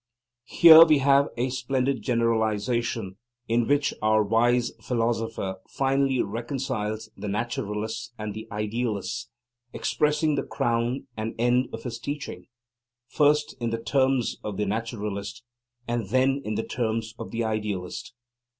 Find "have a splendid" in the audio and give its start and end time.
0.97-2.01